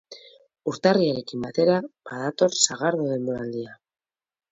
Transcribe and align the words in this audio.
Urtarrilarekin 0.69 1.43
batera, 1.43 1.75
badator 2.11 2.57
sagardo 2.69 3.05
denboraldia. 3.11 3.77